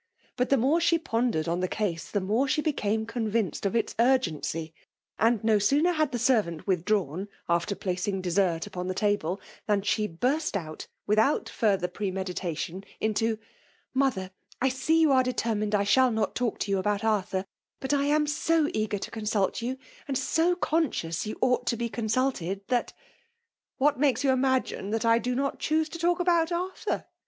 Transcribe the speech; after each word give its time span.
But 0.35 0.49
the 0.49 0.57
more 0.57 0.81
she 0.81 0.97
pondered 0.97 1.47
on 1.47 1.59
the 1.59 1.67
case, 1.67 2.09
the 2.09 2.19
more 2.21 2.47
she 2.47 2.59
became 2.63 3.05
convinced 3.05 3.67
of 3.67 3.75
its 3.75 3.93
urgency; 3.99 4.73
and 5.19 5.43
no 5.43 5.59
sooner 5.59 5.91
had 5.91 6.11
the 6.11 6.17
servant 6.17 6.65
withdrawn 6.65 7.27
after 7.47 7.75
placiiig 7.75 8.19
dessert 8.23 8.65
upon 8.65 8.87
the 8.87 8.95
table, 8.95 9.39
than 9.67 9.83
she 9.83 10.07
burst 10.07 10.57
out, 10.57 10.87
wttfar 11.07 11.17
out 11.19 11.45
forther 11.55 11.87
premeditation, 11.87 12.83
into, 12.99 13.37
*' 13.67 13.93
Mother, 14.03 14.31
I 14.59 14.69
see 14.69 14.99
you 15.01 15.11
are 15.11 15.21
determined 15.21 15.75
I 15.75 15.83
shaU 15.83 16.09
not 16.09 16.33
talk 16.33 16.57
to 16.61 16.71
yoa 16.71 16.79
about 16.79 17.03
Arthur; 17.03 17.45
but 17.79 17.93
I 17.93 18.05
am 18.05 18.25
so 18.25 18.69
eager 18.73 18.97
to 18.97 19.11
consult 19.11 19.61
you, 19.61 19.77
and 20.07 20.17
»o 20.39 20.55
consdons 20.55 21.27
you 21.27 21.37
ought 21.41 21.67
to 21.67 21.77
be 21.77 21.89
con 21.89 22.07
sulted, 22.07 22.61
that" 22.69 22.91
What 23.77 23.99
makes 23.99 24.23
you 24.23 24.31
imagine 24.31 24.89
that 24.89 25.05
I 25.05 25.19
do 25.19 25.35
not 25.35 25.59
choose 25.59 25.89
to 25.89 25.99
talk 25.99 26.19
about 26.19 26.51
Arthur 26.51 27.05